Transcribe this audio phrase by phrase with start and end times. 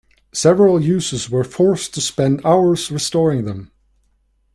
[0.33, 3.69] Several users were forced to spend hours restoring them.